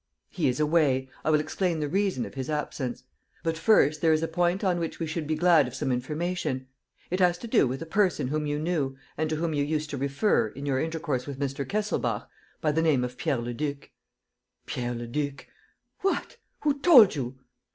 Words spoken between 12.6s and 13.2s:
by the name of